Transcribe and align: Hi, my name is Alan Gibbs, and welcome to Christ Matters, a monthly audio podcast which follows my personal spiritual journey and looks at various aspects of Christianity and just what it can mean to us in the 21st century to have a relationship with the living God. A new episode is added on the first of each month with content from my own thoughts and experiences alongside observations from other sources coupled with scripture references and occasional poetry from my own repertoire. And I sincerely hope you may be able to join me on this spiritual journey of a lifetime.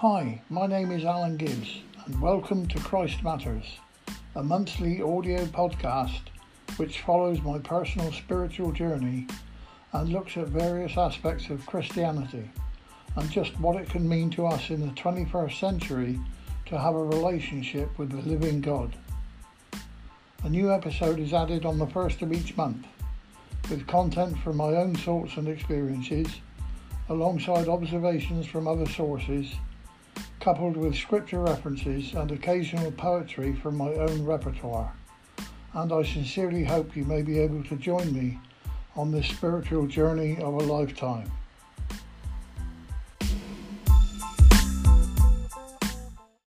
Hi, 0.00 0.40
my 0.48 0.66
name 0.66 0.92
is 0.92 1.04
Alan 1.04 1.36
Gibbs, 1.36 1.82
and 2.06 2.22
welcome 2.22 2.66
to 2.68 2.80
Christ 2.80 3.22
Matters, 3.22 3.66
a 4.34 4.42
monthly 4.42 5.02
audio 5.02 5.44
podcast 5.44 6.22
which 6.78 7.02
follows 7.02 7.42
my 7.42 7.58
personal 7.58 8.10
spiritual 8.10 8.72
journey 8.72 9.26
and 9.92 10.08
looks 10.08 10.38
at 10.38 10.48
various 10.48 10.96
aspects 10.96 11.50
of 11.50 11.66
Christianity 11.66 12.50
and 13.14 13.30
just 13.30 13.60
what 13.60 13.76
it 13.76 13.90
can 13.90 14.08
mean 14.08 14.30
to 14.30 14.46
us 14.46 14.70
in 14.70 14.80
the 14.80 14.94
21st 14.94 15.60
century 15.60 16.18
to 16.64 16.78
have 16.78 16.94
a 16.94 17.04
relationship 17.04 17.98
with 17.98 18.08
the 18.08 18.26
living 18.26 18.62
God. 18.62 18.96
A 20.44 20.48
new 20.48 20.72
episode 20.72 21.20
is 21.20 21.34
added 21.34 21.66
on 21.66 21.78
the 21.78 21.86
first 21.88 22.22
of 22.22 22.32
each 22.32 22.56
month 22.56 22.86
with 23.68 23.86
content 23.86 24.38
from 24.38 24.56
my 24.56 24.76
own 24.76 24.94
thoughts 24.94 25.36
and 25.36 25.46
experiences 25.46 26.40
alongside 27.10 27.68
observations 27.68 28.46
from 28.46 28.66
other 28.66 28.86
sources 28.86 29.52
coupled 30.40 30.76
with 30.76 30.96
scripture 30.96 31.40
references 31.40 32.14
and 32.14 32.32
occasional 32.32 32.90
poetry 32.92 33.54
from 33.54 33.76
my 33.76 33.90
own 33.90 34.24
repertoire. 34.24 34.92
And 35.74 35.92
I 35.92 36.02
sincerely 36.02 36.64
hope 36.64 36.96
you 36.96 37.04
may 37.04 37.20
be 37.20 37.38
able 37.38 37.62
to 37.64 37.76
join 37.76 38.12
me 38.12 38.38
on 38.96 39.12
this 39.12 39.26
spiritual 39.26 39.86
journey 39.86 40.38
of 40.38 40.54
a 40.54 40.58
lifetime. 40.58 41.30